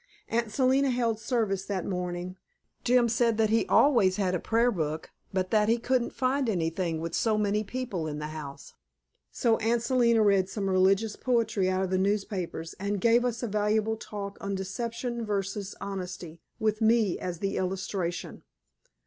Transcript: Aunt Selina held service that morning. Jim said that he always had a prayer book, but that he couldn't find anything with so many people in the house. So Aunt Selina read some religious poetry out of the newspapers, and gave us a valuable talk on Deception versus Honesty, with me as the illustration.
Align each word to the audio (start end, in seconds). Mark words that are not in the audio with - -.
Aunt 0.29 0.51
Selina 0.51 0.89
held 0.89 1.19
service 1.19 1.63
that 1.65 1.85
morning. 1.85 2.35
Jim 2.83 3.07
said 3.07 3.37
that 3.37 3.51
he 3.51 3.67
always 3.67 4.15
had 4.15 4.33
a 4.33 4.39
prayer 4.39 4.71
book, 4.71 5.11
but 5.31 5.51
that 5.51 5.69
he 5.69 5.77
couldn't 5.77 6.09
find 6.11 6.49
anything 6.49 6.99
with 6.99 7.13
so 7.13 7.37
many 7.37 7.63
people 7.63 8.07
in 8.07 8.17
the 8.17 8.29
house. 8.29 8.73
So 9.31 9.57
Aunt 9.57 9.83
Selina 9.83 10.23
read 10.23 10.49
some 10.49 10.67
religious 10.67 11.15
poetry 11.15 11.69
out 11.69 11.83
of 11.83 11.91
the 11.91 11.99
newspapers, 11.99 12.73
and 12.79 12.99
gave 12.99 13.23
us 13.23 13.43
a 13.43 13.47
valuable 13.47 13.95
talk 13.95 14.39
on 14.41 14.55
Deception 14.55 15.23
versus 15.23 15.75
Honesty, 15.79 16.41
with 16.59 16.81
me 16.81 17.19
as 17.19 17.37
the 17.37 17.57
illustration. 17.57 18.41